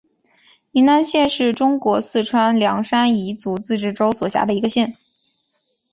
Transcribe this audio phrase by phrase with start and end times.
[0.71, 4.95] 宁南县是中国四川省凉山彝族自治州所辖的一个县。